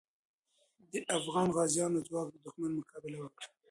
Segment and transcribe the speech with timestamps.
[0.91, 3.47] د افغان غازیو ځواک د دښمن مقابله وکړه.